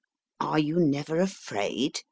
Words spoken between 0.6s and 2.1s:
never afraid?